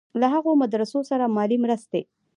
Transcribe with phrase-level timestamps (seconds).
[0.19, 2.01] له هغو مدرسو سره مالي مرستې.